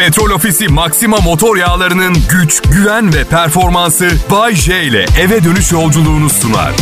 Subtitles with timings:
[0.00, 6.30] Petrol Ofisi Maxima motor yağlarının güç, güven ve performansı Bay J ile eve dönüş yolculuğunu
[6.30, 6.72] sunar.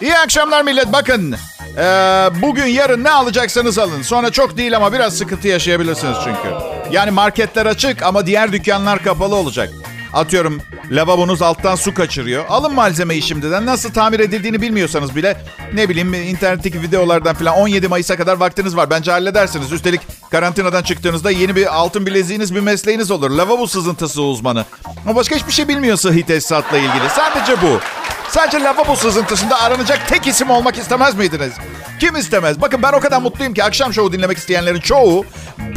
[0.00, 0.92] İyi akşamlar millet.
[0.92, 1.36] Bakın
[1.78, 1.82] ee,
[2.42, 4.02] bugün yarın ne alacaksanız alın.
[4.02, 6.54] Sonra çok değil ama biraz sıkıntı yaşayabilirsiniz çünkü.
[6.90, 9.70] Yani marketler açık ama diğer dükkanlar kapalı olacak.
[10.14, 10.60] Atıyorum
[10.90, 12.44] lavabonuz alttan su kaçırıyor.
[12.48, 13.66] Alın malzemeyi şimdiden.
[13.66, 15.36] Nasıl tamir edildiğini bilmiyorsanız bile
[15.74, 18.90] ne bileyim internetteki videolardan falan 17 Mayıs'a kadar vaktiniz var.
[18.90, 19.72] Bence halledersiniz.
[19.72, 20.00] Üstelik
[20.30, 23.30] karantinadan çıktığınızda yeni bir altın bileziğiniz bir mesleğiniz olur.
[23.30, 24.64] Lavabo sızıntısı uzmanı.
[25.04, 27.10] Ama başka hiçbir şey bilmiyor sıhhi tesisatla ilgili.
[27.16, 27.80] Sadece bu.
[28.34, 31.52] Sadece lavabo sızıntısında aranacak tek isim olmak istemez miydiniz?
[32.00, 32.60] Kim istemez?
[32.60, 35.24] Bakın ben o kadar mutluyum ki akşam şovu dinlemek isteyenlerin çoğu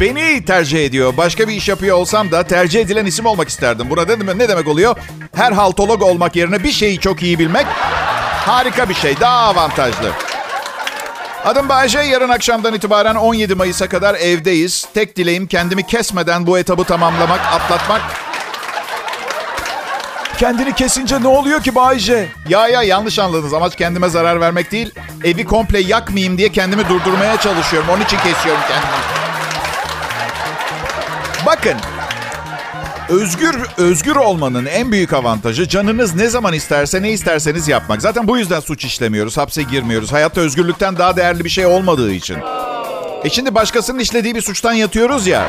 [0.00, 1.16] beni tercih ediyor.
[1.16, 3.90] Başka bir iş yapıyor olsam da tercih edilen isim olmak isterdim.
[3.90, 4.96] Buna dedim ne demek oluyor?
[5.34, 7.66] Her haltolog olmak yerine bir şeyi çok iyi bilmek
[8.46, 9.20] harika bir şey.
[9.20, 10.10] Daha avantajlı.
[11.44, 11.98] Adım Bayece.
[11.98, 14.88] Yarın akşamdan itibaren 17 Mayıs'a kadar evdeyiz.
[14.94, 18.27] Tek dileğim kendimi kesmeden bu etabı tamamlamak, atlatmak.
[20.38, 22.28] Kendini kesince ne oluyor ki Bayce?
[22.48, 23.54] Ya ya yanlış anladınız.
[23.54, 24.90] Amaç kendime zarar vermek değil.
[25.24, 27.88] Evi komple yakmayayım diye kendimi durdurmaya çalışıyorum.
[27.88, 28.92] Onun için kesiyorum kendimi.
[31.46, 31.74] Bakın.
[33.08, 38.02] Özgür özgür olmanın en büyük avantajı canınız ne zaman isterse ne isterseniz yapmak.
[38.02, 40.12] Zaten bu yüzden suç işlemiyoruz, hapse girmiyoruz.
[40.12, 42.36] Hayatta özgürlükten daha değerli bir şey olmadığı için.
[43.24, 45.46] E şimdi başkasının işlediği bir suçtan yatıyoruz ya.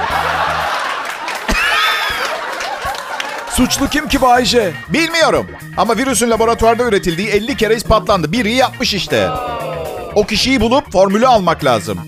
[3.59, 4.73] Suçlu kim ki Bayce?
[4.89, 5.47] Bilmiyorum.
[5.77, 8.31] Ama virüsün laboratuvarda üretildiği 50 kere ispatlandı.
[8.31, 9.29] Biri yapmış işte.
[10.15, 11.99] O kişiyi bulup formülü almak lazım.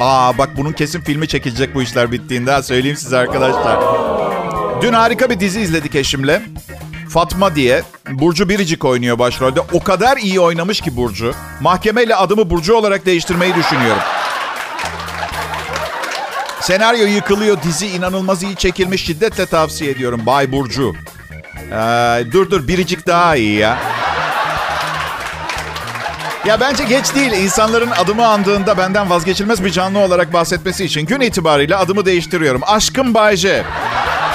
[0.00, 2.62] Aa bak bunun kesin filmi çekilecek bu işler bittiğinde.
[2.62, 3.80] Söyleyeyim size arkadaşlar.
[4.82, 6.42] Dün harika bir dizi izledik eşimle.
[7.08, 7.82] Fatma diye.
[8.10, 9.60] Burcu Biricik oynuyor başrolde.
[9.72, 11.34] O kadar iyi oynamış ki Burcu.
[11.60, 14.02] Mahkemeyle adımı Burcu olarak değiştirmeyi düşünüyorum.
[16.70, 17.62] Senaryo yıkılıyor.
[17.62, 19.04] Dizi inanılmaz iyi çekilmiş.
[19.04, 20.20] Şiddetle tavsiye ediyorum.
[20.26, 20.94] Bay Burcu.
[21.72, 23.78] Ee, dur dur biricik daha iyi ya.
[26.46, 27.32] Ya bence geç değil.
[27.32, 32.60] İnsanların adımı andığında benden vazgeçilmez bir canlı olarak bahsetmesi için gün itibariyle adımı değiştiriyorum.
[32.66, 33.64] Aşkım Bayce.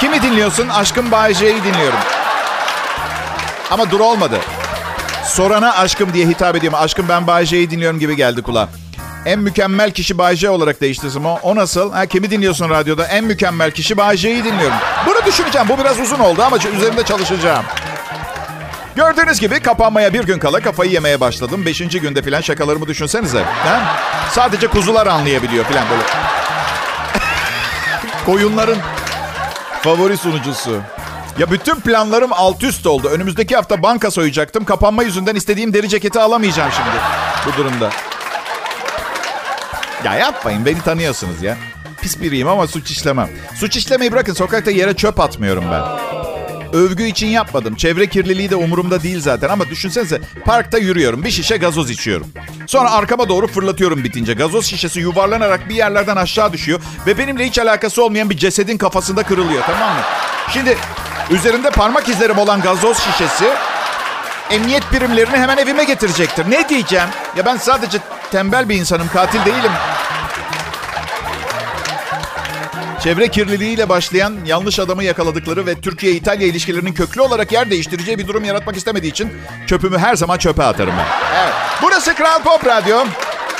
[0.00, 0.68] Kimi dinliyorsun?
[0.68, 1.98] Aşkım Bayce'yi dinliyorum.
[3.70, 4.40] Ama dur olmadı.
[5.24, 6.78] Sorana aşkım diye hitap ediyorum.
[6.82, 8.68] Aşkım ben Bayce'yi dinliyorum gibi geldi kulağa.
[9.26, 11.26] En mükemmel kişi Bayce olarak değiştirdim.
[11.26, 11.92] O, o nasıl?
[11.92, 13.06] Ha, kimi dinliyorsun radyoda?
[13.06, 14.76] En mükemmel kişi Bayce'yi dinliyorum.
[15.06, 15.68] Bunu düşüneceğim.
[15.68, 17.64] Bu biraz uzun oldu ama üzerinde çalışacağım.
[18.96, 21.66] Gördüğünüz gibi kapanmaya bir gün kala kafayı yemeye başladım.
[21.66, 23.42] Beşinci günde falan şakalarımı düşünsenize.
[23.42, 23.96] Ha?
[24.30, 26.02] Sadece kuzular anlayabiliyor falan böyle.
[28.26, 28.78] Koyunların
[29.82, 30.80] favori sunucusu.
[31.38, 33.08] Ya bütün planlarım alt üst oldu.
[33.08, 34.64] Önümüzdeki hafta banka soyacaktım.
[34.64, 36.98] Kapanma yüzünden istediğim deri ceketi alamayacağım şimdi
[37.46, 37.90] bu durumda.
[40.06, 41.56] Ya yapmayın beni tanıyorsunuz ya.
[42.00, 43.28] Pis biriyim ama suç işlemem.
[43.54, 45.82] Suç işlemeyi bırakın sokakta yere çöp atmıyorum ben.
[46.72, 47.74] Övgü için yapmadım.
[47.74, 49.48] Çevre kirliliği de umurumda değil zaten.
[49.48, 51.24] Ama düşünsenize parkta yürüyorum.
[51.24, 52.26] Bir şişe gazoz içiyorum.
[52.66, 54.34] Sonra arkama doğru fırlatıyorum bitince.
[54.34, 56.80] Gazoz şişesi yuvarlanarak bir yerlerden aşağı düşüyor.
[57.06, 60.00] Ve benimle hiç alakası olmayan bir cesedin kafasında kırılıyor tamam mı?
[60.52, 60.76] Şimdi
[61.30, 63.46] üzerinde parmak izlerim olan gazoz şişesi
[64.50, 66.50] emniyet birimlerini hemen evime getirecektir.
[66.50, 67.08] Ne diyeceğim?
[67.36, 67.98] Ya ben sadece
[68.30, 69.72] tembel bir insanım, katil değilim.
[73.00, 78.44] Çevre kirliliğiyle başlayan yanlış adamı yakaladıkları ve Türkiye-İtalya ilişkilerinin köklü olarak yer değiştireceği bir durum
[78.44, 79.32] yaratmak istemediği için
[79.66, 81.06] çöpümü her zaman çöpe atarım ben.
[81.42, 81.54] Evet.
[81.82, 83.04] Burası Kral Pop Radyo.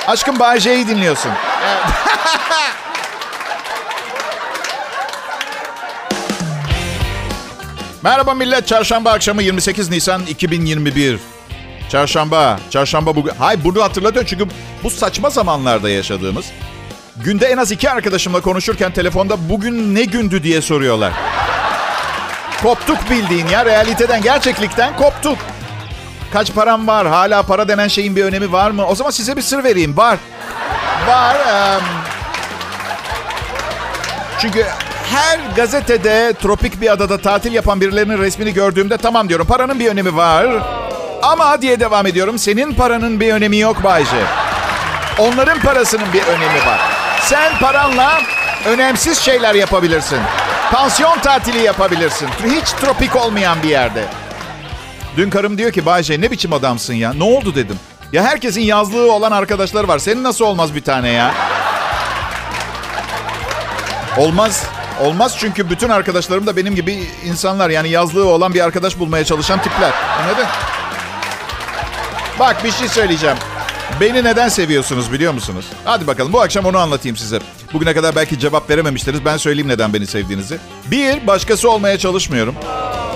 [0.07, 1.31] Aşkım Bay J'yi dinliyorsun.
[1.67, 1.85] Evet.
[8.03, 8.67] Merhaba millet.
[8.69, 11.19] Çarşamba akşamı 28 Nisan 2021.
[11.89, 12.59] Çarşamba.
[12.71, 13.33] Çarşamba bugün.
[13.39, 14.47] Hay bunu hatırlatıyor çünkü
[14.83, 16.47] bu saçma zamanlarda yaşadığımız.
[17.25, 21.13] Günde en az iki arkadaşımla konuşurken telefonda bugün ne gündü diye soruyorlar.
[22.63, 25.39] Koptuk bildiğin ya realiteden, gerçeklikten koptuk.
[26.33, 27.07] Kaç param var?
[27.07, 28.87] Hala para denen şeyin bir önemi var mı?
[28.87, 29.97] O zaman size bir sır vereyim.
[29.97, 30.19] Var.
[31.09, 31.37] Var.
[31.37, 31.83] Um...
[34.41, 34.67] Çünkü
[35.11, 40.17] her gazetede tropik bir adada tatil yapan birilerinin resmini gördüğümde tamam diyorum paranın bir önemi
[40.17, 40.47] var.
[41.23, 44.23] Ama diye devam ediyorum senin paranın bir önemi yok Bayce.
[45.19, 46.96] Onların parasının bir önemi var.
[47.21, 48.21] Sen paranla
[48.67, 50.19] önemsiz şeyler yapabilirsin.
[50.73, 52.29] Pansiyon tatili yapabilirsin.
[52.45, 54.05] Hiç tropik olmayan bir yerde.
[55.17, 57.13] Dün karım diyor ki Bayce ne biçim adamsın ya?
[57.13, 57.79] Ne oldu dedim.
[58.13, 59.99] Ya herkesin yazlığı olan arkadaşları var.
[59.99, 61.35] Senin nasıl olmaz bir tane ya?
[64.17, 64.65] Olmaz.
[65.01, 67.71] Olmaz çünkü bütün arkadaşlarım da benim gibi insanlar.
[67.71, 69.91] Yani yazlığı olan bir arkadaş bulmaya çalışan tipler.
[70.23, 70.47] Anladın?
[72.39, 73.37] Bak bir şey söyleyeceğim.
[74.01, 75.65] Beni neden seviyorsunuz biliyor musunuz?
[75.85, 77.41] Hadi bakalım bu akşam onu anlatayım size.
[77.73, 79.25] Bugüne kadar belki cevap verememiştiniz.
[79.25, 80.59] Ben söyleyeyim neden beni sevdiğinizi.
[80.91, 82.55] Bir, başkası olmaya çalışmıyorum.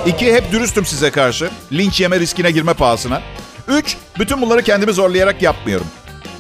[0.07, 1.51] İki, hep dürüstüm size karşı.
[1.73, 3.23] Linç yeme riskine girme pahasına.
[3.69, 5.87] Üç, bütün bunları kendimi zorlayarak yapmıyorum.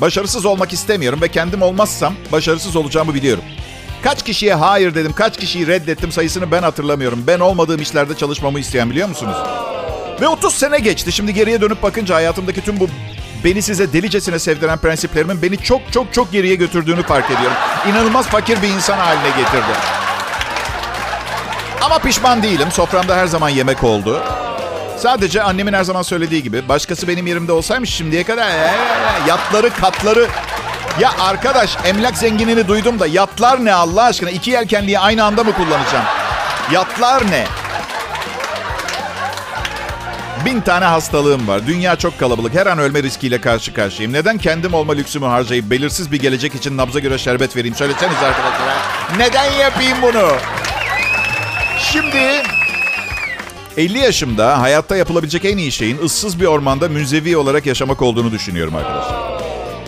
[0.00, 3.44] Başarısız olmak istemiyorum ve kendim olmazsam başarısız olacağımı biliyorum.
[4.03, 7.25] Kaç kişiye hayır dedim, kaç kişiyi reddettim sayısını ben hatırlamıyorum.
[7.26, 9.37] Ben olmadığım işlerde çalışmamı isteyen biliyor musunuz?
[10.21, 11.12] Ve 30 sene geçti.
[11.12, 12.88] Şimdi geriye dönüp bakınca hayatımdaki tüm bu
[13.45, 17.57] beni size delicesine sevdiren prensiplerimin beni çok çok çok geriye götürdüğünü fark ediyorum.
[17.89, 19.73] İnanılmaz fakir bir insan haline getirdi.
[21.83, 22.69] Ama pişman değilim.
[22.73, 24.23] Soframda her zaman yemek oldu.
[24.99, 28.51] Sadece annemin her zaman söylediği gibi başkası benim yerimde olsaymış şimdiye kadar
[29.29, 30.27] yatları katları
[31.01, 34.31] ya arkadaş emlak zenginini duydum da yatlar ne Allah aşkına?
[34.31, 36.05] iki yelkenliği aynı anda mı kullanacağım?
[36.73, 37.47] Yatlar ne?
[40.50, 41.67] Bin tane hastalığım var.
[41.67, 42.55] Dünya çok kalabalık.
[42.55, 44.12] Her an ölme riskiyle karşı karşıyayım.
[44.12, 47.75] Neden kendim olma lüksümü harcayıp belirsiz bir gelecek için nabza göre şerbet vereyim?
[47.75, 48.76] Söyleseniz arkadaşlar.
[49.19, 50.29] Neden yapayım bunu?
[51.79, 52.43] Şimdi
[53.76, 58.76] 50 yaşımda hayatta yapılabilecek en iyi şeyin ıssız bir ormanda münzevi olarak yaşamak olduğunu düşünüyorum
[58.76, 59.41] arkadaşlar.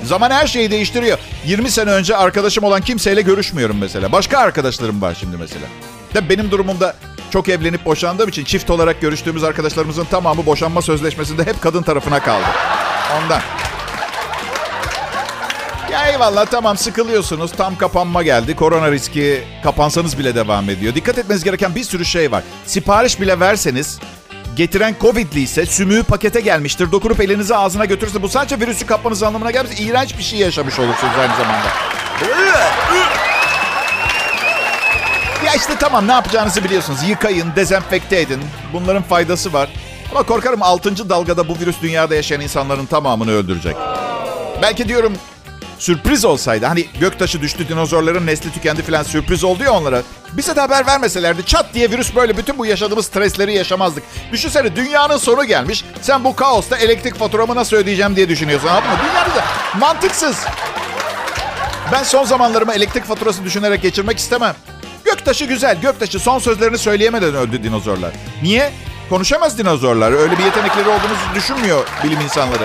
[0.04, 1.18] Zaman her şeyi değiştiriyor.
[1.46, 4.12] 20 sene önce arkadaşım olan kimseyle görüşmüyorum mesela.
[4.12, 5.66] Başka arkadaşlarım var şimdi mesela.
[6.12, 6.94] Tabii benim durumumda
[7.32, 12.44] çok evlenip boşandığım için çift olarak görüştüğümüz arkadaşlarımızın tamamı boşanma sözleşmesinde hep kadın tarafına kaldı.
[13.16, 13.40] Ondan.
[15.92, 17.52] Ya eyvallah tamam sıkılıyorsunuz.
[17.52, 18.56] Tam kapanma geldi.
[18.56, 20.94] Korona riski kapansanız bile devam ediyor.
[20.94, 22.42] Dikkat etmeniz gereken bir sürü şey var.
[22.66, 23.98] Sipariş bile verseniz
[24.56, 26.92] getiren Covid'li ise sümüğü pakete gelmiştir.
[26.92, 29.80] Dokunup elinizi ağzına götürürse bu sadece virüsü kapmanız anlamına gelmez.
[29.80, 31.68] İğrenç bir şey yaşamış olursunuz aynı zamanda.
[35.46, 37.02] Ya işte tamam ne yapacağınızı biliyorsunuz.
[37.08, 38.40] Yıkayın, dezenfekte edin.
[38.72, 39.68] Bunların faydası var.
[40.10, 41.08] Ama korkarım 6.
[41.08, 43.76] dalgada bu virüs dünyada yaşayan insanların tamamını öldürecek.
[44.62, 45.12] Belki diyorum
[45.78, 46.66] sürpriz olsaydı.
[46.66, 50.02] Hani göktaşı düştü, dinozorların nesli tükendi falan sürpriz oldu ya onlara.
[50.32, 54.04] Bize de haber vermeselerdi çat diye virüs böyle bütün bu yaşadığımız stresleri yaşamazdık.
[54.32, 55.84] Düşünsene dünyanın sonu gelmiş.
[56.02, 58.68] Sen bu kaosta elektrik faturamı nasıl ödeyeceğim diye düşünüyorsun.
[58.68, 58.96] Anladın mı?
[59.02, 59.44] Dünyada
[59.78, 60.36] mantıksız.
[61.92, 64.54] Ben son zamanlarımı elektrik faturası düşünerek geçirmek istemem.
[65.22, 65.80] Göktaşı güzel.
[65.80, 68.10] Göktaşı son sözlerini söyleyemeden öldü dinozorlar.
[68.42, 68.70] Niye?
[69.08, 70.12] Konuşamaz dinozorlar.
[70.12, 72.64] Öyle bir yetenekleri olduğunu düşünmüyor bilim insanları.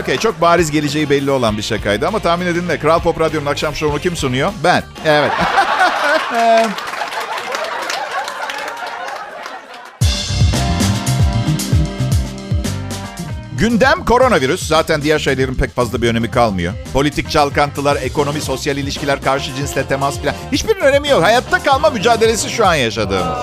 [0.00, 3.46] Okey çok bariz geleceği belli olan bir şakaydı ama tahmin edin de Kral Pop Radyo'nun
[3.46, 4.52] akşam şovunu kim sunuyor?
[4.64, 4.82] Ben.
[5.04, 5.32] Evet.
[13.58, 14.66] Gündem koronavirüs.
[14.66, 16.72] Zaten diğer şeylerin pek fazla bir önemi kalmıyor.
[16.92, 20.34] Politik çalkantılar, ekonomi, sosyal ilişkiler, karşı cinsle temas falan.
[20.52, 21.22] Hiçbirinin önemi yok.
[21.22, 23.38] Hayatta kalma mücadelesi şu an yaşadığımız.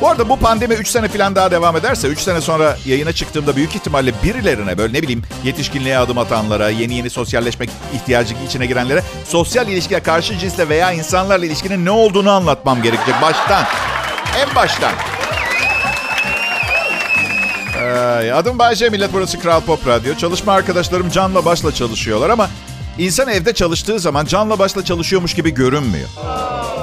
[0.00, 3.56] Bu arada bu pandemi 3 sene falan daha devam ederse 3 sene sonra yayına çıktığımda
[3.56, 9.02] büyük ihtimalle birilerine böyle ne bileyim yetişkinliğe adım atanlara, yeni yeni sosyalleşmek ihtiyacı içine girenlere
[9.28, 13.64] sosyal ilişkiye karşı cinsle veya insanlarla ilişkinin ne olduğunu anlatmam gerekecek baştan.
[14.40, 14.92] En baştan.
[17.96, 20.14] Ee, adım Bayce, millet burası Kral Pop Radyo.
[20.14, 22.50] Çalışma arkadaşlarım canla başla çalışıyorlar ama
[22.98, 26.08] insan evde çalıştığı zaman canla başla çalışıyormuş gibi görünmüyor.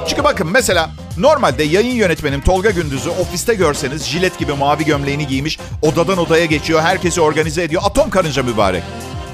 [0.08, 5.60] Çünkü bakın mesela normalde yayın yönetmenim Tolga Gündüz'ü ofiste görseniz jilet gibi mavi gömleğini giymiş
[5.82, 6.82] odadan odaya geçiyor.
[6.82, 7.82] Herkesi organize ediyor.
[7.86, 8.84] Atom karınca mübarek.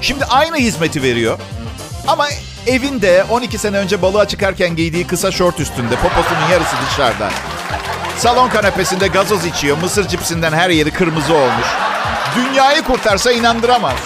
[0.00, 1.38] Şimdi aynı hizmeti veriyor.
[2.06, 2.26] Ama
[2.66, 7.30] evinde 12 sene önce balığa çıkarken giydiği kısa şort üstünde poposunun yarısı dışarıda.
[8.20, 9.78] Salon kanepesinde gazoz içiyor.
[9.78, 11.66] Mısır cipsinden her yeri kırmızı olmuş.
[12.36, 13.96] Dünyayı kurtarsa inandıramaz.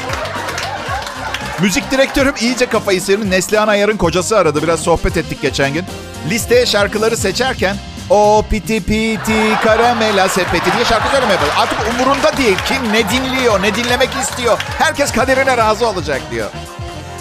[1.60, 3.28] Müzik direktörüm iyice kafayı sıyırmış.
[3.28, 4.62] Neslihan Ayar'ın kocası aradı.
[4.62, 5.84] Biraz sohbet ettik geçen gün.
[6.30, 7.76] Listeye şarkıları seçerken
[8.10, 11.52] o piti piti karamela sepeti diye şarkı söylemeye başladı.
[11.58, 12.56] Artık umurunda değil.
[12.68, 14.58] Kim ne dinliyor, ne dinlemek istiyor.
[14.78, 16.50] Herkes kaderine razı olacak diyor.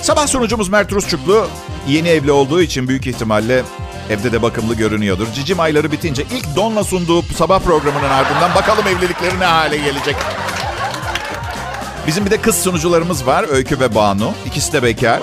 [0.02, 1.48] Sabah sunucumuz Mert Rusçuklu
[1.88, 3.64] yeni evli olduğu için büyük ihtimalle
[4.10, 5.28] evde de bakımlı görünüyordur.
[5.34, 10.16] Cicim ayları bitince ilk Don'la sunduğu sabah programının ardından bakalım evlilikleri ne hale gelecek.
[12.08, 13.46] Bizim bir de kız sunucularımız var.
[13.50, 14.34] Öykü ve Banu.
[14.46, 15.20] İkisi de bekar.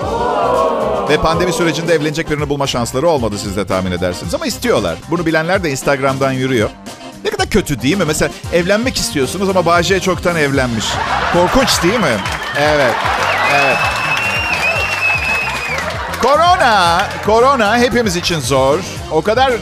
[1.09, 4.35] Ve pandemi sürecinde evlenecek birini bulma şansları olmadı siz de tahmin edersiniz.
[4.35, 4.97] Ama istiyorlar.
[5.09, 6.69] Bunu bilenler de Instagram'dan yürüyor.
[7.23, 8.03] Ne kadar kötü değil mi?
[8.07, 10.85] Mesela evlenmek istiyorsunuz ama Bahçe çoktan evlenmiş.
[11.33, 12.17] Korkunç değil mi?
[12.59, 12.95] Evet.
[13.53, 13.77] Evet.
[16.21, 18.79] Korona, korona hepimiz için zor.
[19.11, 19.53] O kadar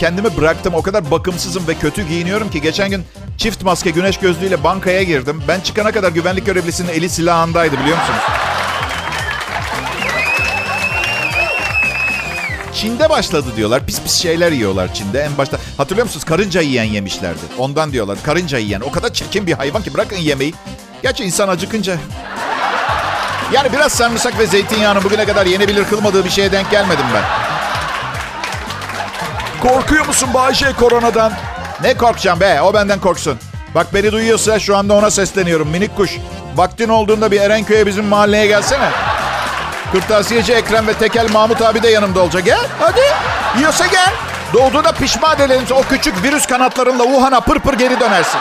[0.00, 3.04] kendimi bıraktım, o kadar bakımsızım ve kötü giyiniyorum ki geçen gün
[3.38, 5.42] çift maske güneş gözlüğüyle bankaya girdim.
[5.48, 8.20] Ben çıkana kadar güvenlik görevlisinin eli silahındaydı biliyor musunuz?
[12.74, 13.86] Çin'de başladı diyorlar.
[13.86, 15.20] Pis pis şeyler yiyorlar Çin'de.
[15.20, 16.24] En başta hatırlıyor musunuz?
[16.24, 17.40] Karınca yiyen yemişlerdi.
[17.58, 18.18] Ondan diyorlar.
[18.22, 18.80] Karınca yiyen.
[18.80, 20.54] O kadar çirkin bir hayvan ki bırakın yemeği.
[21.02, 21.96] Gerçi insan acıkınca
[23.52, 27.22] Yani biraz sarımsak ve zeytinyağını bugüne kadar yenebilir kılmadığı bir şeye denk gelmedim ben.
[29.68, 31.32] Korkuyor musun Bayce koronadan?
[31.82, 32.60] Ne korkacağım be?
[32.62, 33.38] O benden korksun.
[33.74, 36.10] Bak beni duyuyorsa şu anda ona sesleniyorum minik kuş.
[36.54, 38.88] Vaktin olduğunda bir Erenköy'e bizim mahalleye gelsene.
[39.92, 42.44] Kırtasiyeci Ekrem ve Tekel Mahmut abi de yanımda olacak.
[42.44, 43.00] Gel hadi.
[43.58, 44.12] Yiyorsa gel.
[44.52, 45.62] Doğduğunda pişman edelim.
[45.72, 48.38] O küçük virüs kanatlarınla Wuhan'a pır pır geri dönersin.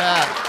[0.00, 0.45] Ya.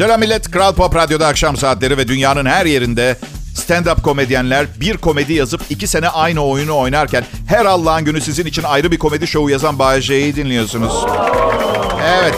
[0.00, 0.50] Selam millet.
[0.50, 3.16] Kral Pop Radyo'da akşam saatleri ve dünyanın her yerinde
[3.54, 8.62] stand-up komedyenler bir komedi yazıp iki sene aynı oyunu oynarken her Allah'ın günü sizin için
[8.62, 10.92] ayrı bir komedi şovu yazan Bay J'yi dinliyorsunuz.
[12.04, 12.34] Evet.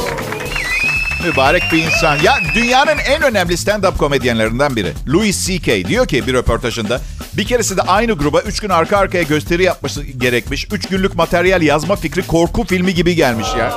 [1.25, 2.19] Mübarek bir insan.
[2.23, 4.93] Ya dünyanın en önemli stand-up komedyenlerinden biri.
[5.09, 5.85] Louis C.K.
[5.85, 7.01] diyor ki bir röportajında
[7.37, 10.67] bir keresinde aynı gruba üç gün arka arkaya gösteri yapması gerekmiş.
[10.73, 13.75] Üç günlük materyal yazma fikri korku filmi gibi gelmiş ya.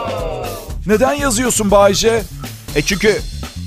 [0.87, 2.23] Neden yazıyorsun Bayce?
[2.75, 3.21] E çünkü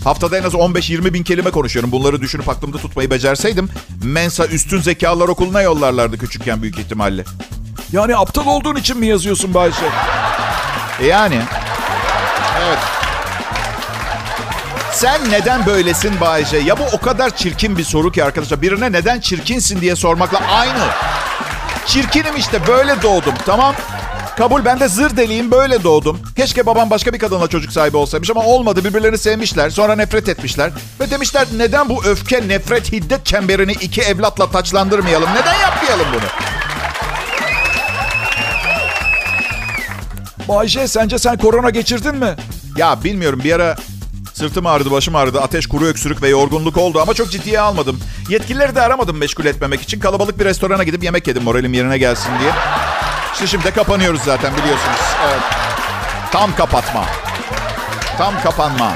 [0.05, 1.93] haftada en az 15-20 bin kelime konuşuyorum.
[1.93, 3.69] Bunları düşünüp aklımda tutmayı becerseydim
[4.05, 7.25] Mensa Üstün Zekalar Okulu'na yollarlardı küçükken büyük ihtimalle.
[7.93, 9.87] Yani aptal olduğun için mi yazıyorsun Bayce?
[11.01, 11.41] E yani.
[12.67, 12.79] Evet.
[14.93, 16.57] Sen neden böylesin Bayce?
[16.59, 18.63] Ya bu o kadar çirkin bir soru ki arkadaşlar.
[18.63, 20.85] Birine neden çirkinsin diye sormakla aynı.
[21.87, 23.75] Çirkinim işte böyle doğdum tamam.
[24.39, 26.21] Kabul ben de zır deliyim böyle doğdum.
[26.37, 28.85] Keşke babam başka bir kadınla çocuk sahibi olsaymış ama olmadı.
[28.85, 30.71] Birbirlerini sevmişler sonra nefret etmişler.
[31.01, 35.29] Ve demişler neden bu öfke, nefret, hiddet çemberini iki evlatla taçlandırmayalım?
[35.31, 36.23] Neden yapmayalım bunu?
[40.49, 42.37] Bayce sence sen korona geçirdin mi?
[42.77, 43.77] Ya bilmiyorum bir ara
[44.35, 48.01] sırtım ağrıdı, başım ağrıdı, ateş, kuru öksürük ve yorgunluk oldu ama çok ciddiye almadım.
[48.29, 50.01] Yetkilileri de aramadım meşgul etmemek için.
[50.01, 52.51] Kalabalık bir restorana gidip yemek yedim moralim yerine gelsin diye.
[53.39, 55.01] İşte şimdi de kapanıyoruz zaten biliyorsunuz.
[55.29, 55.41] Evet.
[56.33, 57.05] Tam kapatma.
[58.17, 58.93] Tam kapanma.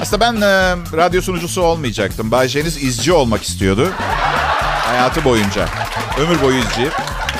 [0.00, 2.30] Aslında ben e, radyo sunucusu olmayacaktım.
[2.30, 3.88] Bay J'niz izci olmak istiyordu.
[4.86, 5.68] Hayatı boyunca.
[6.20, 6.88] Ömür boyu izci.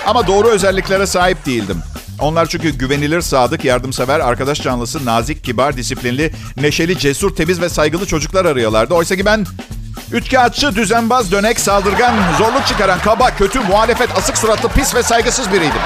[0.06, 1.82] Ama doğru özelliklere sahip değildim.
[2.20, 8.06] Onlar çünkü güvenilir, sadık, yardımsever, arkadaş canlısı, nazik, kibar, disiplinli, neşeli, cesur, temiz ve saygılı
[8.06, 8.94] çocuklar arıyorlardı.
[8.94, 9.46] Oysa ki ben
[10.12, 15.80] üçkağıtçı, düzenbaz, dönek, saldırgan, zorluk çıkaran, kaba, kötü, muhalefet, asık suratlı, pis ve saygısız biriydim.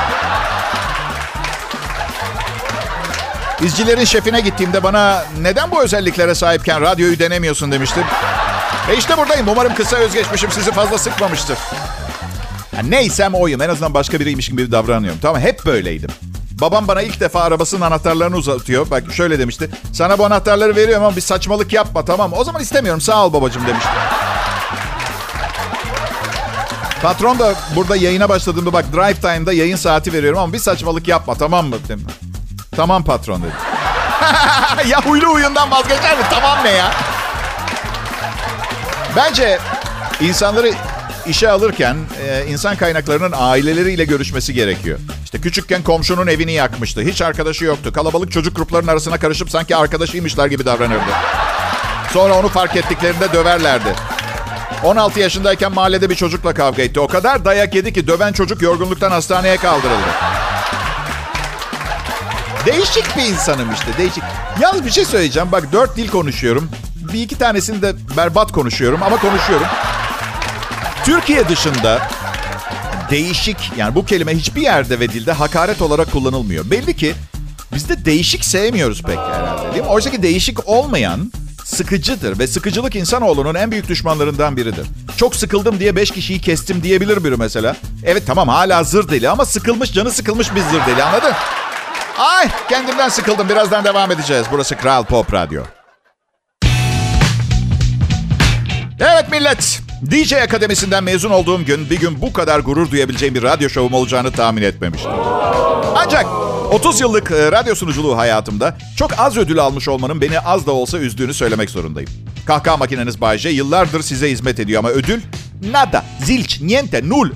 [3.62, 8.04] İzcilerin şefine gittiğimde bana neden bu özelliklere sahipken radyoyu denemiyorsun demiştim.
[8.90, 9.49] E işte buradayım.
[9.49, 11.59] Umarım kısa özgeçmişim sizi fazla sıkmamıştır.
[12.76, 13.62] Ya neysem oyum.
[13.62, 15.19] En azından başka biriymiş gibi davranıyorum.
[15.23, 16.11] Tamam hep böyleydim.
[16.62, 18.90] Babam bana ilk defa arabasının anahtarlarını uzatıyor.
[18.90, 19.71] Bak şöyle demişti.
[19.92, 22.37] Sana bu anahtarları veriyorum ama bir saçmalık yapma tamam mı?
[22.37, 23.88] O zaman istemiyorum sağ ol babacığım demişti.
[27.02, 31.35] Patron da burada yayına başladığımda bak drive time'da yayın saati veriyorum ama bir saçmalık yapma
[31.35, 31.76] tamam mı?
[31.85, 32.07] Dedim.
[32.76, 33.52] Tamam patron dedi.
[34.88, 36.25] ya huylu huyundan vazgeçer mi?
[36.31, 36.90] Tamam ne ya?
[39.16, 39.59] Bence
[40.21, 40.73] insanları
[41.26, 44.99] işe alırken e, insan kaynaklarının aileleriyle görüşmesi gerekiyor.
[45.33, 47.01] İşte küçükken komşunun evini yakmıştı.
[47.01, 47.93] Hiç arkadaşı yoktu.
[47.93, 51.11] Kalabalık çocuk gruplarının arasına karışıp sanki arkadaşıymışlar gibi davranırdı.
[52.12, 53.95] Sonra onu fark ettiklerinde döverlerdi.
[54.85, 57.01] 16 yaşındayken mahallede bir çocukla kavga etti.
[57.01, 60.11] O kadar dayak yedi ki döven çocuk yorgunluktan hastaneye kaldırıldı.
[62.67, 64.23] Değişik bir insanım işte değişik.
[64.61, 65.53] Yalnız bir şey söyleyeceğim.
[65.53, 66.71] Bak dört dil konuşuyorum.
[67.12, 69.67] Bir iki tanesini de berbat konuşuyorum ama konuşuyorum.
[71.05, 72.09] Türkiye dışında
[73.12, 76.71] değişik yani bu kelime hiçbir yerde ve dilde hakaret olarak kullanılmıyor.
[76.71, 77.14] Belli ki
[77.75, 79.88] biz de değişik sevmiyoruz pek herhalde değil mi?
[79.88, 81.33] Oysa ki değişik olmayan
[81.64, 84.87] sıkıcıdır ve sıkıcılık insanoğlunun en büyük düşmanlarından biridir.
[85.16, 87.76] Çok sıkıldım diye beş kişiyi kestim diyebilir biri mesela.
[88.04, 91.33] Evet tamam hala zır deli ama sıkılmış canı sıkılmış bir zır deli anladın?
[92.19, 94.47] Ay kendimden sıkıldım birazdan devam edeceğiz.
[94.52, 95.62] Burası Kral Pop Radyo.
[99.00, 99.92] Evet millet.
[100.11, 104.32] DJ Akademisi'nden mezun olduğum gün bir gün bu kadar gurur duyabileceğim bir radyo şovum olacağını
[104.32, 105.11] tahmin etmemiştim.
[105.97, 106.26] Ancak
[106.73, 110.99] 30 yıllık e, radyo sunuculuğu hayatımda çok az ödül almış olmanın beni az da olsa
[110.99, 112.11] üzdüğünü söylemek zorundayım.
[112.47, 115.21] Kahkaha makineniz Bay J yıllardır size hizmet ediyor ama ödül
[115.73, 117.30] nada, zilch, niente, nul.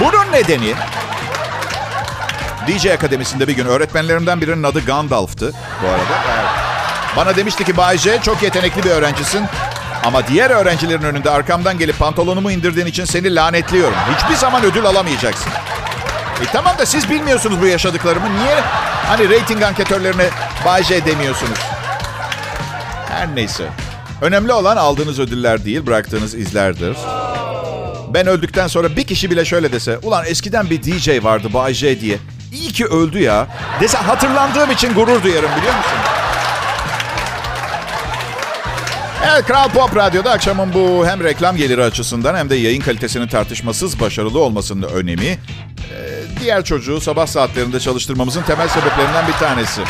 [0.00, 0.74] Bunun nedeni
[2.68, 5.52] DJ Akademisi'nde bir gün öğretmenlerimden birinin adı Gandalf'tı
[5.82, 6.46] bu arada.
[7.16, 9.42] Bana demişti ki Bay J çok yetenekli bir öğrencisin.
[10.06, 13.94] Ama diğer öğrencilerin önünde arkamdan gelip pantolonumu indirdiğin için seni lanetliyorum.
[14.16, 15.52] Hiçbir zaman ödül alamayacaksın.
[16.42, 18.26] E tamam da siz bilmiyorsunuz bu yaşadıklarımı.
[18.26, 18.60] Niye
[19.06, 20.26] hani reyting anketörlerine
[20.66, 21.58] Bay demiyorsunuz?
[23.08, 23.64] Her neyse.
[24.22, 26.96] Önemli olan aldığınız ödüller değil, bıraktığınız izlerdir.
[28.14, 29.98] Ben öldükten sonra bir kişi bile şöyle dese...
[29.98, 32.18] Ulan eskiden bir DJ vardı Bay J diye.
[32.52, 33.46] iyi ki öldü ya.
[33.80, 36.15] Dese hatırlandığım için gurur duyarım biliyor musun?
[39.32, 44.00] Evet Kral Pop Radyo'da akşamın bu hem reklam geliri açısından hem de yayın kalitesinin tartışmasız
[44.00, 45.38] başarılı olmasının önemi e,
[46.40, 49.80] diğer çocuğu sabah saatlerinde çalıştırmamızın temel sebeplerinden bir tanesi.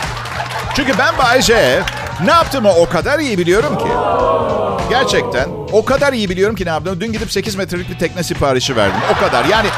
[0.77, 1.83] Çünkü ben Bay J
[2.25, 3.89] ne yaptığımı o kadar iyi biliyorum ki.
[4.91, 7.01] Gerçekten o kadar iyi biliyorum ki ne yaptığımı.
[7.01, 9.01] Dün gidip 8 metrelik bir tekne siparişi verdim.
[9.17, 9.45] O kadar.
[9.45, 9.69] Yani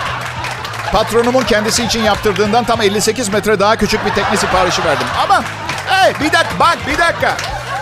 [0.92, 5.06] patronumun kendisi için yaptırdığından tam 58 metre daha küçük bir tekne siparişi verdim.
[5.24, 5.44] Ama
[5.86, 7.36] hey bir dakika bak bir dakika.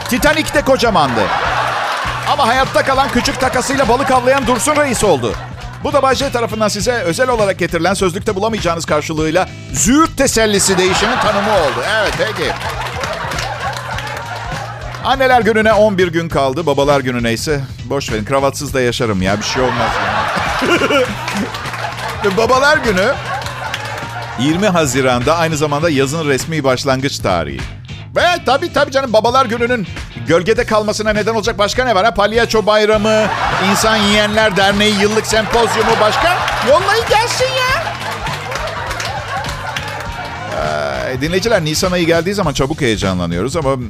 [0.08, 1.20] Titanic de kocamandı.
[2.38, 5.32] Ama hayatta kalan küçük takasıyla balık avlayan Dursun Reis oldu.
[5.84, 11.16] Bu da Bay J tarafından size özel olarak getirilen sözlükte bulamayacağınız karşılığıyla züğürt tesellisi değişimin
[11.16, 11.84] tanımı oldu.
[12.00, 12.52] Evet peki.
[15.04, 16.66] Anneler gününe 11 gün kaldı.
[16.66, 19.90] Babalar gününe ise boş verin kravatsız da yaşarım ya bir şey olmaz.
[22.36, 23.12] Babalar günü
[24.38, 27.60] 20 Haziran'da aynı zamanda yazın resmi başlangıç tarihi.
[28.16, 29.86] Ve tabii tabii canım babalar gününün
[30.26, 32.04] gölgede kalmasına neden olacak başka ne var?
[32.04, 32.14] Ha?
[32.14, 33.26] Palyaço bayramı,
[33.70, 36.36] insan yiyenler derneği yıllık sempozyumu başka?
[36.68, 37.96] Yollayın gelsin ya.
[40.56, 43.86] Ee, dinleyiciler Nisan ayı geldiği zaman çabuk heyecanlanıyoruz ama mm,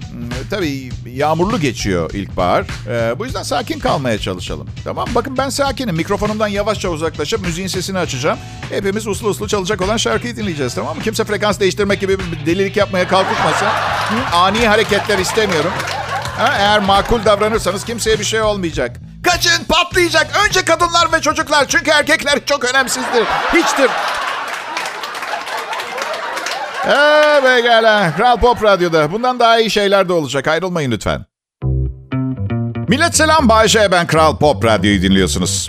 [0.50, 2.64] tabii yağmurlu geçiyor ilkbahar.
[2.88, 4.68] Ee, bu yüzden sakin kalmaya çalışalım.
[4.84, 5.96] Tamam bakın ben sakinim.
[5.96, 8.38] Mikrofonumdan yavaşça uzaklaşıp müziğin sesini açacağım.
[8.70, 11.02] Hepimiz uslu uslu çalacak olan şarkıyı dinleyeceğiz tamam mı?
[11.02, 13.68] Kimse frekans değiştirmek gibi bir delilik yapmaya kalkışmasın.
[14.32, 15.70] Ani hareketler istemiyorum.
[16.38, 18.96] Ha, eğer makul davranırsanız kimseye bir şey olmayacak.
[19.22, 20.26] Kaçın patlayacak.
[20.46, 21.68] Önce kadınlar ve çocuklar.
[21.68, 23.24] Çünkü erkekler çok önemsizdir.
[23.54, 23.90] Hiçtir.
[26.88, 29.12] Evet gelen Kral Pop Radyo'da.
[29.12, 30.48] Bundan daha iyi şeyler de olacak.
[30.48, 31.24] Ayrılmayın lütfen.
[32.88, 33.48] Millet selam.
[33.48, 35.68] Bayşe ben Kral Pop Radyo'yu dinliyorsunuz.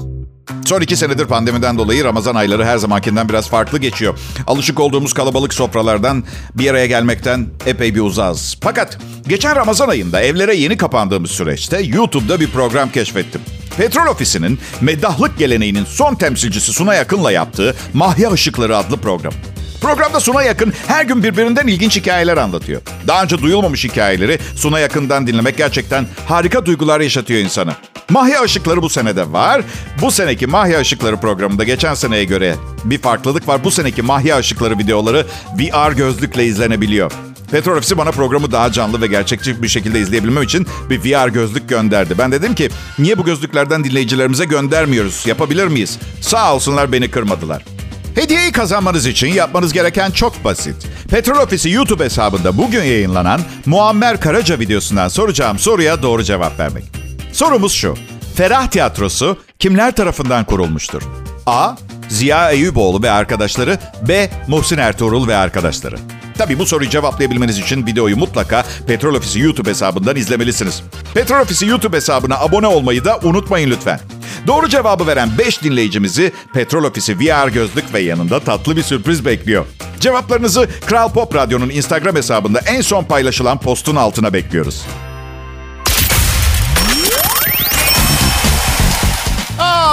[0.66, 4.20] Son iki senedir pandemiden dolayı Ramazan ayları her zamankinden biraz farklı geçiyor.
[4.48, 6.24] Alışık olduğumuz kalabalık sofralardan
[6.56, 8.58] bir araya gelmekten epey bir uzağız.
[8.62, 13.42] Fakat geçen Ramazan ayında evlere yeni kapandığımız süreçte YouTube'da bir program keşfettim.
[13.78, 19.34] Petrol Ofisi'nin meddahlık geleneğinin son temsilcisi Suna Yakın'la yaptığı Mahya Işıkları adlı program.
[19.82, 22.82] Programda Suna Yakın her gün birbirinden ilginç hikayeler anlatıyor.
[23.08, 27.74] Daha önce duyulmamış hikayeleri Suna Yakın'dan dinlemek gerçekten harika duygular yaşatıyor insanı.
[28.10, 29.62] Mahya Işıkları bu senede var.
[30.02, 33.64] Bu seneki Mahya Işıkları programında geçen seneye göre bir farklılık var.
[33.64, 35.26] Bu seneki Mahya Işıkları videoları
[35.60, 37.12] VR gözlükle izlenebiliyor.
[37.52, 41.70] Petrol Ofisi bana programı daha canlı ve gerçekçi bir şekilde izleyebilmem için bir VR gözlük
[41.70, 42.16] gönderdi.
[42.18, 45.24] Ben dedim ki niye bu gözlüklerden dinleyicilerimize göndermiyoruz?
[45.28, 46.00] Yapabilir miyiz?
[46.22, 47.77] Sağ olsunlar beni kırmadılar.
[48.18, 50.76] Hediyeyi kazanmanız için yapmanız gereken çok basit.
[51.10, 56.84] Petrol Ofisi YouTube hesabında bugün yayınlanan Muammer Karaca videosundan soracağım soruya doğru cevap vermek.
[57.34, 57.96] Sorumuz şu.
[58.36, 61.02] Ferah Tiyatrosu kimler tarafından kurulmuştur?
[61.46, 61.76] A.
[62.10, 63.80] Ziya Eyüboğlu ve arkadaşları.
[64.08, 64.30] B.
[64.48, 65.96] Muhsin Ertuğrul ve arkadaşları.
[66.38, 70.84] Tabi bu soruyu cevaplayabilmeniz için videoyu mutlaka Petrol Ofisi YouTube hesabından izlemelisiniz.
[71.14, 74.00] Petrol Ofisi YouTube hesabına abone olmayı da unutmayın lütfen.
[74.48, 79.66] Doğru cevabı veren 5 dinleyicimizi Petrol Ofisi VR gözlük ve yanında tatlı bir sürpriz bekliyor.
[80.00, 84.86] Cevaplarınızı Kral Pop Radyo'nun Instagram hesabında en son paylaşılan postun altına bekliyoruz.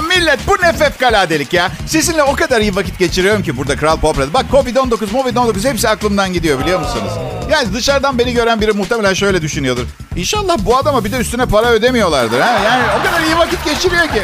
[0.05, 1.71] Millet bu ne fevkaladelik ya.
[1.87, 4.33] Sizinle o kadar iyi vakit geçiriyorum ki burada Kral Pop Radyo.
[4.35, 7.13] Bak Covid-19, Covid-19 hepsi aklımdan gidiyor biliyor musunuz?
[7.51, 9.87] Yani dışarıdan beni gören biri muhtemelen şöyle düşünüyordur.
[10.17, 12.41] İnşallah bu adama bir de üstüne para ödemiyorlardır.
[12.41, 12.59] Ha?
[12.65, 14.23] Yani o kadar iyi vakit geçiriyor ki.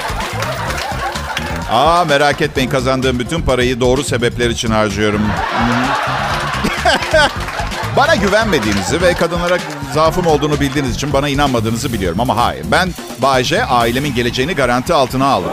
[1.70, 5.22] Aa merak etmeyin kazandığım bütün parayı doğru sebepler için harcıyorum.
[7.96, 9.59] bana güvenmediğinizi ve kadınlara
[9.94, 12.20] zaafım olduğunu bildiğiniz için bana inanmadığınızı biliyorum.
[12.20, 12.88] Ama hayır ben
[13.22, 15.50] Bayce ailemin geleceğini garanti altına aldım.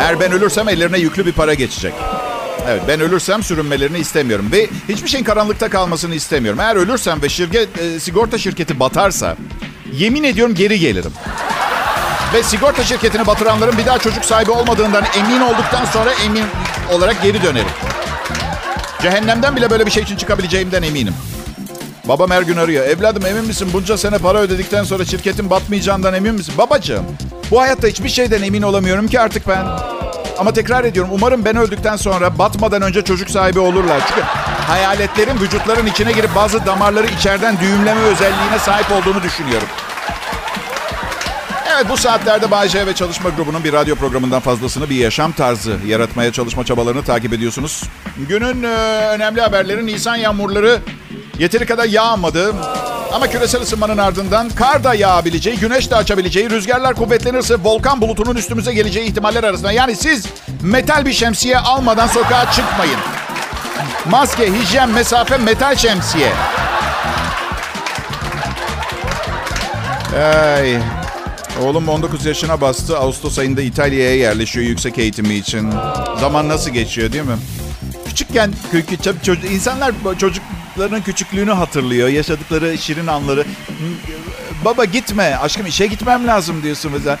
[0.00, 1.94] Eğer ben ölürsem ellerine yüklü bir para geçecek.
[2.68, 6.60] Evet ben ölürsem sürünmelerini istemiyorum ve hiçbir şeyin karanlıkta kalmasını istemiyorum.
[6.60, 9.36] Eğer ölürsem ve şirket e, sigorta şirketi batarsa
[9.92, 11.12] yemin ediyorum geri gelirim.
[12.34, 16.44] Ve sigorta şirketini batıranların bir daha çocuk sahibi olmadığından emin olduktan sonra emin
[16.92, 17.95] olarak geri dönerim.
[19.02, 21.14] Cehennemden bile böyle bir şey için çıkabileceğimden eminim.
[22.04, 22.84] Babam her gün arıyor.
[22.84, 26.54] Evladım emin misin bunca sene para ödedikten sonra şirketin batmayacağından emin misin?
[26.58, 27.04] Babacığım
[27.50, 29.66] bu hayatta hiçbir şeyden emin olamıyorum ki artık ben.
[30.38, 34.00] Ama tekrar ediyorum umarım ben öldükten sonra batmadan önce çocuk sahibi olurlar.
[34.08, 34.20] Çünkü
[34.66, 39.68] hayaletlerin vücutların içine girip bazı damarları içeriden düğümleme özelliğine sahip olduğunu düşünüyorum.
[41.76, 45.76] Evet bu saatlerde Bay J ve çalışma grubunun bir radyo programından fazlasını bir yaşam tarzı
[45.86, 47.82] yaratmaya çalışma çabalarını takip ediyorsunuz.
[48.28, 48.66] Günün e,
[49.08, 50.78] önemli haberleri Nisan yağmurları
[51.38, 52.54] yeteri kadar yağmadı.
[53.12, 58.72] Ama küresel ısınmanın ardından kar da yağabileceği, güneş de açabileceği, rüzgarlar kuvvetlenirse volkan bulutunun üstümüze
[58.72, 59.72] geleceği ihtimaller arasında.
[59.72, 60.26] Yani siz
[60.62, 62.98] metal bir şemsiye almadan sokağa çıkmayın.
[64.10, 66.32] Maske, hijyen, mesafe, metal şemsiye.
[70.56, 70.95] Ay.
[71.62, 72.98] Oğlum 19 yaşına bastı.
[72.98, 75.70] Ağustos ayında İtalya'ya yerleşiyor yüksek eğitimi için.
[76.20, 77.36] Zaman nasıl geçiyor değil mi?
[78.08, 82.08] Küçükken küçük, çocuk, insanlar çocuklarının küçüklüğünü hatırlıyor.
[82.08, 83.44] Yaşadıkları şirin anları.
[84.64, 87.18] Baba gitme aşkım işe gitmem lazım diyorsun mesela.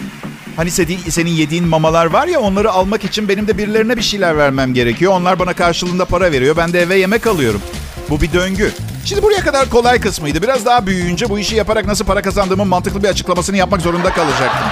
[0.56, 0.70] Hani
[1.10, 5.12] senin yediğin mamalar var ya onları almak için benim de birilerine bir şeyler vermem gerekiyor.
[5.12, 6.56] Onlar bana karşılığında para veriyor.
[6.56, 7.60] Ben de eve yemek alıyorum.
[8.10, 8.72] Bu bir döngü.
[9.06, 10.42] Şimdi buraya kadar kolay kısmıydı.
[10.42, 14.68] Biraz daha büyüyünce bu işi yaparak nasıl para kazandığımın mantıklı bir açıklamasını yapmak zorunda kalacaktım.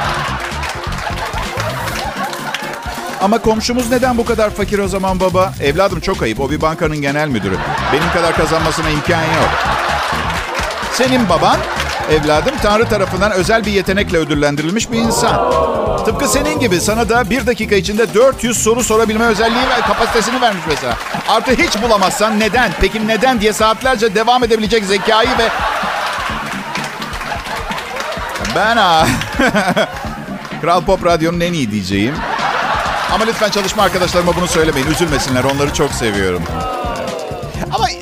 [3.21, 5.53] Ama komşumuz neden bu kadar fakir o zaman baba?
[5.61, 6.41] Evladım çok ayıp.
[6.41, 7.57] O bir bankanın genel müdürü.
[7.93, 9.51] Benim kadar kazanmasına imkan yok.
[10.93, 11.59] Senin baban
[12.11, 15.51] evladım Tanrı tarafından özel bir yetenekle ödüllendirilmiş bir insan.
[16.05, 20.63] Tıpkı senin gibi sana da bir dakika içinde 400 soru sorabilme özelliği ve kapasitesini vermiş
[20.69, 20.97] mesela.
[21.29, 25.49] Artı hiç bulamazsan neden, peki neden diye saatlerce devam edebilecek zekayı ve...
[28.57, 29.07] Ben ha.
[30.61, 32.15] Kral Pop Radyo'nun en iyi diyeceğim.
[33.13, 34.87] Ama lütfen çalışma arkadaşlarıma bunu söylemeyin.
[34.87, 35.45] Üzülmesinler.
[35.45, 36.43] Onları çok seviyorum.
[37.75, 37.95] Ama e,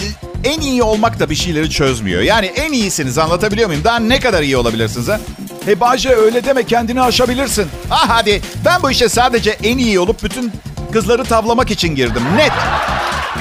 [0.45, 2.23] en iyi olmak da bir şeyleri çözmüyor.
[2.23, 3.85] Yani en iyisiniz anlatabiliyor muyum?
[3.85, 5.21] Daha ne kadar iyi olabilirsiniz ha?
[5.65, 7.67] He Bayce öyle deme kendini aşabilirsin.
[7.91, 10.53] Ah hadi ben bu işe sadece en iyi olup bütün
[10.93, 12.23] kızları tavlamak için girdim.
[12.37, 12.53] Net.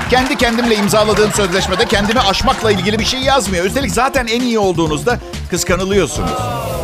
[0.10, 3.66] Kendi kendimle imzaladığım sözleşmede kendimi aşmakla ilgili bir şey yazmıyor.
[3.66, 6.32] Üstelik zaten en iyi olduğunuzda kıskanılıyorsunuz.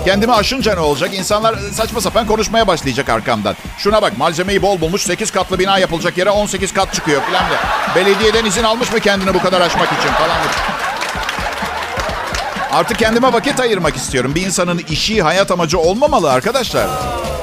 [0.06, 1.14] Kendimi aşınca ne olacak?
[1.14, 3.56] İnsanlar saçma sapan konuşmaya başlayacak arkamdan.
[3.78, 7.56] Şuna bak malzemeyi bol bulmuş 8 katlı bina yapılacak yere 18 kat çıkıyor falan de.
[7.96, 10.38] Belediyeden izin almış mı kendini bu kadar aşmak için falan.
[12.72, 14.36] Artık kendime vakit ayırmak istiyorum.
[14.36, 16.88] Bir insanın işi hayat amacı olmamalı arkadaşlar.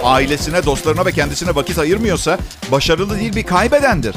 [0.04, 2.38] Ailesine, dostlarına ve kendisine vakit ayırmıyorsa
[2.70, 4.16] başarılı değil bir kaybedendir.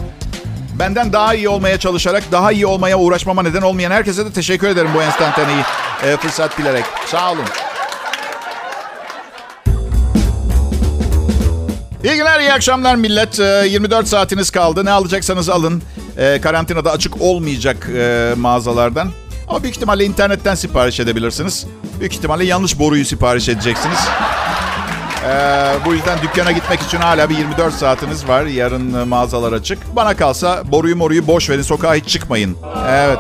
[0.80, 4.90] Benden daha iyi olmaya çalışarak daha iyi olmaya uğraşmama neden olmayan herkese de teşekkür ederim
[4.96, 5.64] bu enstantaneyi
[6.04, 6.86] e, fırsat bilerek.
[7.06, 7.46] Sağ olun.
[12.08, 13.40] İyi günler, iyi akşamlar millet.
[13.40, 14.86] 24 e, saatiniz kaldı.
[14.86, 15.82] Ne alacaksanız alın.
[16.18, 19.12] E, karantinada açık olmayacak e, mağazalardan.
[19.48, 21.68] Ama büyük ihtimalle internetten sipariş edebilirsiniz.
[22.00, 24.00] Büyük ihtimalle yanlış boruyu sipariş edeceksiniz.
[25.26, 28.46] Ee, bu yüzden dükkana gitmek için hala bir 24 saatiniz var.
[28.46, 29.96] Yarın mağazalar açık.
[29.96, 31.62] Bana kalsa boruyu moruyu boş verin.
[31.62, 32.58] Sokağa hiç çıkmayın.
[32.90, 33.20] Evet.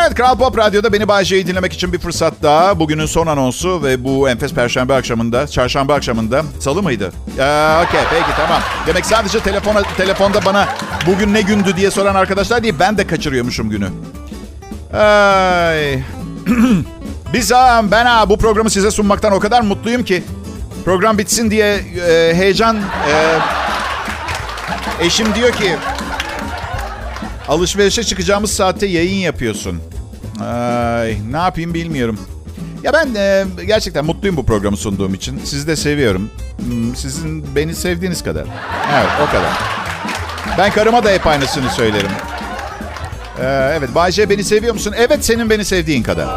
[0.00, 2.78] Evet Kral Pop Radyo'da beni Bay J'yi dinlemek için bir fırsat daha.
[2.78, 6.42] Bugünün son anonsu ve bu enfes perşembe akşamında, çarşamba akşamında.
[6.60, 7.12] Salı mıydı?
[7.38, 8.60] Ee, Okey peki tamam.
[8.86, 10.68] Demek sadece telefona, telefonda bana
[11.06, 12.74] bugün ne gündü diye soran arkadaşlar değil.
[12.80, 13.88] Ben de kaçırıyormuşum günü.
[14.98, 15.94] Ay.
[17.32, 17.50] Biz
[17.92, 20.24] ben ha, bu programı size sunmaktan o kadar mutluyum ki
[20.84, 21.74] program bitsin diye
[22.08, 23.38] e, heyecan e,
[25.00, 25.76] eşim diyor ki
[27.48, 29.80] alışverişe çıkacağımız saatte yayın yapıyorsun.
[30.40, 32.18] Ay, ne yapayım bilmiyorum.
[32.82, 35.40] Ya ben e, gerçekten mutluyum bu programı sunduğum için.
[35.44, 36.30] Sizi de seviyorum.
[36.58, 38.44] Hmm, sizin beni sevdiğiniz kadar.
[38.94, 39.52] Evet o kadar.
[40.58, 42.10] Ben karıma da hep aynısını söylerim.
[43.40, 44.94] Ee, evet Bayce beni seviyor musun?
[44.96, 46.28] Evet senin beni sevdiğin kadar.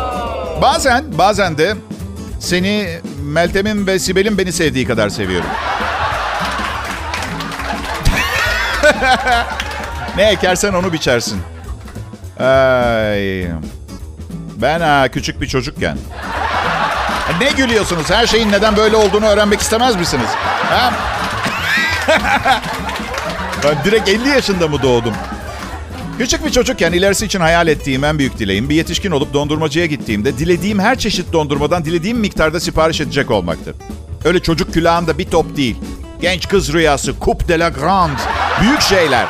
[0.62, 1.76] Bazen bazen de
[2.40, 5.50] seni Meltem'in ve Sibel'in beni sevdiği kadar seviyorum.
[10.18, 11.42] ne ekersen onu biçersin.
[12.40, 13.48] Ay.
[14.62, 15.98] Ben ha, küçük bir çocukken.
[17.42, 18.10] Ne gülüyorsunuz?
[18.10, 20.30] Her şeyin neden böyle olduğunu öğrenmek istemez misiniz?
[20.70, 20.94] Ha?
[23.64, 25.14] ben direkt 50 yaşında mı doğdum?
[26.18, 30.38] Küçük bir çocukken ilerisi için hayal ettiğim en büyük dileğim bir yetişkin olup dondurmacıya gittiğimde
[30.38, 33.76] dilediğim her çeşit dondurmadan dilediğim miktarda sipariş edecek olmaktı.
[34.26, 35.76] Öyle çocuk külahında bir top değil.
[36.22, 38.22] Genç kız rüyası, Coupe de la Grande.
[38.62, 39.26] Büyük şeyler.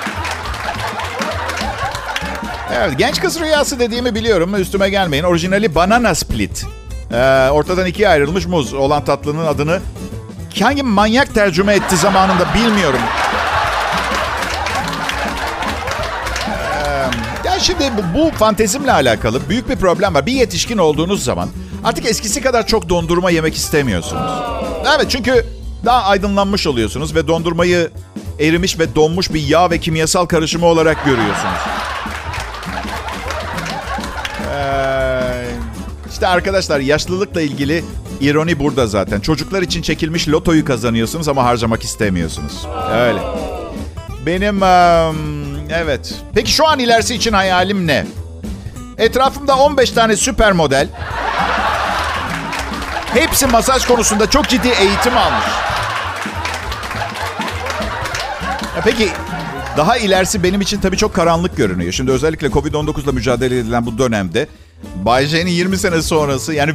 [2.73, 4.55] Evet, genç kız rüyası dediğimi biliyorum.
[4.55, 5.23] Üstüme gelmeyin.
[5.23, 6.65] Orijinali banana split.
[7.11, 9.79] Ee, ortadan ikiye ayrılmış muz olan tatlının adını
[10.61, 12.99] hangi manyak tercüme etti zamanında bilmiyorum.
[17.59, 20.25] şimdi bu, bu fantezimle alakalı büyük bir problem var.
[20.25, 21.49] Bir yetişkin olduğunuz zaman
[21.83, 24.31] artık eskisi kadar çok dondurma yemek istemiyorsunuz.
[24.95, 25.45] Evet çünkü
[25.85, 27.91] daha aydınlanmış oluyorsunuz ve dondurmayı
[28.39, 31.86] erimiş ve donmuş bir yağ ve kimyasal karışımı olarak görüyorsunuz.
[36.17, 37.83] İşte arkadaşlar yaşlılıkla ilgili
[38.21, 39.19] ironi burada zaten.
[39.19, 42.67] Çocuklar için çekilmiş lotoyu kazanıyorsunuz ama harcamak istemiyorsunuz.
[42.91, 43.19] Öyle.
[44.25, 44.63] Benim
[45.71, 46.13] Evet.
[46.35, 48.05] Peki şu an ilerisi için hayalim ne?
[48.97, 50.87] Etrafımda 15 tane süper model.
[53.13, 55.45] Hepsi masaj konusunda çok ciddi eğitim almış.
[58.75, 59.09] Ya peki
[59.77, 61.91] Daha ilerisi benim için tabii çok karanlık görünüyor.
[61.91, 64.47] Şimdi özellikle Covid-19 ile mücadele edilen bu dönemde
[64.95, 66.73] Bay J'nin 20 sene sonrası yani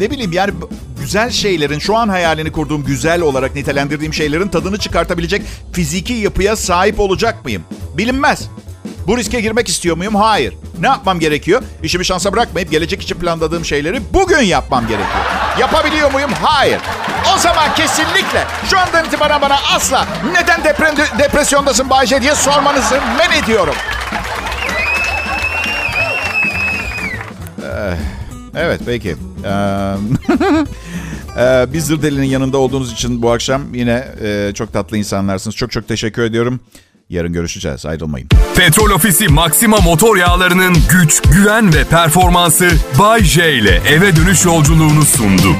[0.00, 0.52] ne bileyim yani
[1.00, 7.00] güzel şeylerin şu an hayalini kurduğum güzel olarak nitelendirdiğim şeylerin tadını çıkartabilecek fiziki yapıya sahip
[7.00, 7.62] olacak mıyım?
[7.96, 8.48] Bilinmez.
[9.06, 10.14] Bu riske girmek istiyor muyum?
[10.14, 10.54] Hayır.
[10.80, 11.62] Ne yapmam gerekiyor?
[11.82, 15.24] İşimi şansa bırakmayıp gelecek için planladığım şeyleri bugün yapmam gerekiyor.
[15.60, 16.30] Yapabiliyor muyum?
[16.42, 16.80] Hayır.
[17.34, 23.42] O zaman kesinlikle şu andan itibaren bana asla neden depre- depresyondasın Bayce diye sormanızı men
[23.42, 23.74] ediyorum.
[28.56, 29.16] Evet peki.
[29.44, 29.94] Ee,
[31.72, 35.56] bir zırdelinin yanında olduğunuz için bu akşam yine e, çok tatlı insanlarsınız.
[35.56, 36.60] Çok çok teşekkür ediyorum.
[37.10, 37.86] Yarın görüşeceğiz.
[37.86, 38.28] Ayrılmayın.
[38.56, 45.02] Petrol Ofisi Maxima motor yağlarının güç, güven ve performansı Bay J ile eve dönüş yolculuğunu
[45.02, 45.56] sundu.